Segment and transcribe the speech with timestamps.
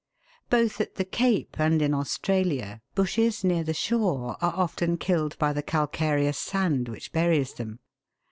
[0.49, 5.53] Both at the Cape and in Australia, bushes near the shore are often killed by
[5.53, 7.77] the calcareous sand which buries them.